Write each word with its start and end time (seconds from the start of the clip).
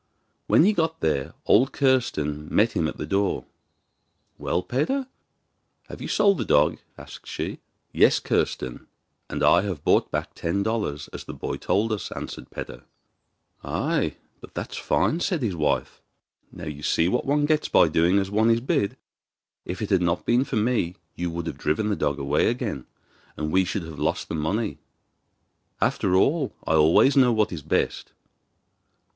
When 0.47 0.63
he 0.63 0.73
got 0.73 1.01
there 1.01 1.33
old 1.45 1.73
Kirsten 1.73 2.47
met 2.49 2.71
him 2.71 2.87
at 2.87 2.97
the 2.97 3.05
door. 3.05 3.45
'Well, 4.39 4.63
Peder, 4.63 4.95
and 4.95 5.07
have 5.89 6.01
you 6.01 6.07
sold 6.07 6.39
the 6.39 6.43
dog?' 6.43 6.79
asked 6.97 7.27
she. 7.27 7.59
'Yes, 7.93 8.19
Kirsten; 8.19 8.87
and 9.29 9.43
I 9.43 9.61
have 9.61 9.83
brought 9.83 10.09
back 10.09 10.33
ten 10.33 10.63
dollars, 10.63 11.07
as 11.09 11.25
the 11.25 11.35
boy 11.35 11.57
told 11.57 11.91
us,' 11.91 12.11
answered 12.13 12.49
Peder. 12.49 12.81
'Ay! 13.63 14.15
but 14.39 14.55
that's 14.55 14.75
fine!' 14.75 15.19
said 15.19 15.43
his 15.43 15.55
wife. 15.55 16.01
'Now 16.51 16.65
you 16.65 16.81
see 16.81 17.07
what 17.07 17.27
one 17.27 17.45
gets 17.45 17.69
by 17.69 17.87
doing 17.87 18.17
as 18.17 18.31
one 18.31 18.49
is 18.49 18.59
bid; 18.59 18.97
if 19.65 19.83
it 19.83 19.91
had 19.91 20.01
not 20.01 20.25
been 20.25 20.45
for 20.45 20.55
me 20.55 20.95
you 21.13 21.29
would 21.29 21.45
have 21.45 21.59
driven 21.59 21.89
the 21.89 21.95
dog 21.95 22.17
away 22.17 22.47
again, 22.49 22.87
and 23.37 23.51
we 23.51 23.63
should 23.65 23.83
have 23.83 23.99
lost 23.99 24.29
the 24.29 24.33
money. 24.33 24.79
After 25.79 26.15
all, 26.15 26.55
I 26.65 26.73
always 26.73 27.15
know 27.15 27.31
what 27.31 27.51
is 27.53 27.61
best. 27.61 28.13